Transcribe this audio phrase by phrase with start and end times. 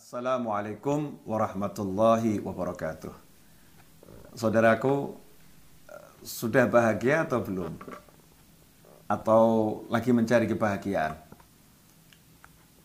[0.00, 3.12] Assalamualaikum warahmatullahi wabarakatuh.
[4.32, 5.12] Saudaraku,
[6.24, 7.76] sudah bahagia atau belum?
[9.04, 9.44] Atau
[9.92, 11.20] lagi mencari kebahagiaan?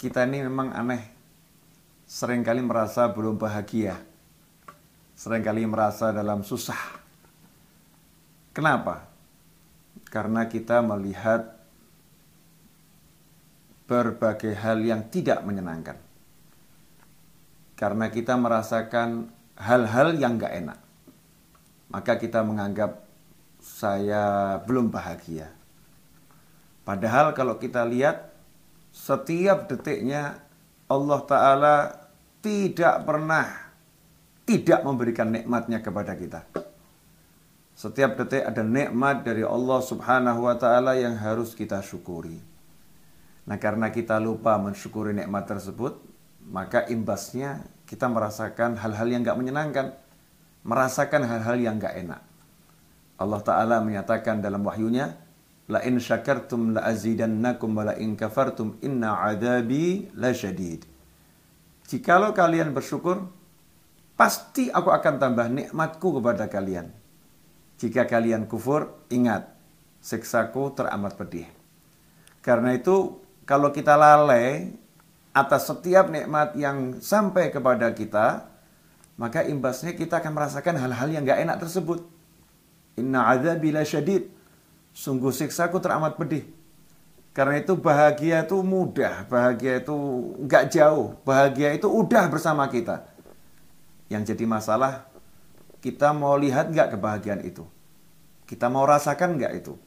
[0.00, 1.04] Kita ini memang aneh.
[2.08, 4.00] Seringkali merasa belum bahagia.
[5.12, 6.80] Seringkali merasa dalam susah.
[8.56, 9.04] Kenapa?
[10.08, 11.60] Karena kita melihat
[13.84, 16.11] berbagai hal yang tidak menyenangkan
[17.82, 20.78] karena kita merasakan hal-hal yang gak enak.
[21.90, 23.02] Maka kita menganggap
[23.58, 25.50] saya belum bahagia.
[26.86, 28.30] Padahal kalau kita lihat
[28.94, 30.38] setiap detiknya
[30.86, 31.76] Allah Ta'ala
[32.38, 33.50] tidak pernah
[34.46, 36.46] tidak memberikan nikmatnya kepada kita.
[37.74, 42.38] Setiap detik ada nikmat dari Allah Subhanahu wa taala yang harus kita syukuri.
[43.42, 46.11] Nah, karena kita lupa mensyukuri nikmat tersebut,
[46.52, 49.96] maka imbasnya kita merasakan hal-hal yang gak menyenangkan,
[50.68, 52.20] merasakan hal-hal yang gak enak.
[53.16, 55.16] Allah Ta'ala menyatakan dalam wahyunya,
[55.70, 60.84] La in syakartum la azidannakum wa la in kafartum inna adabi la syadid.
[61.88, 63.24] Jikalau kalian bersyukur,
[64.18, 66.92] pasti aku akan tambah nikmatku kepada kalian.
[67.80, 69.48] Jika kalian kufur, ingat,
[70.04, 71.48] siksaku teramat pedih.
[72.42, 74.81] Karena itu, kalau kita lalai
[75.32, 78.52] atas setiap nikmat yang sampai kepada kita,
[79.16, 82.04] maka imbasnya kita akan merasakan hal-hal yang gak enak tersebut.
[83.00, 84.28] Inna adzabi syadid.
[84.92, 86.44] Sungguh siksaku teramat pedih.
[87.32, 89.96] Karena itu bahagia itu mudah, bahagia itu
[90.44, 93.08] gak jauh, bahagia itu udah bersama kita.
[94.12, 95.08] Yang jadi masalah,
[95.80, 97.64] kita mau lihat gak kebahagiaan itu?
[98.44, 99.80] Kita mau rasakan gak itu?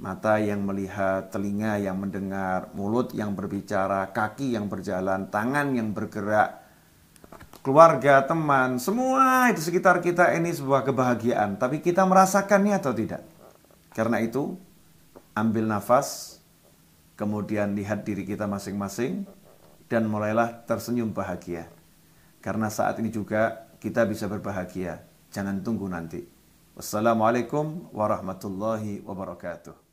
[0.00, 6.64] Mata yang melihat, telinga yang mendengar, mulut yang berbicara, kaki yang berjalan, tangan yang bergerak,
[7.60, 11.60] keluarga, teman, semua itu sekitar kita ini sebuah kebahagiaan.
[11.60, 13.20] Tapi kita merasakannya atau tidak?
[13.92, 14.56] Karena itu,
[15.36, 16.40] ambil nafas,
[17.20, 19.28] kemudian lihat diri kita masing-masing,
[19.92, 21.68] dan mulailah tersenyum bahagia.
[22.40, 25.04] Karena saat ini juga kita bisa berbahagia.
[25.28, 26.24] Jangan tunggu nanti.
[26.72, 29.89] Wassalamualaikum warahmatullahi wabarakatuh.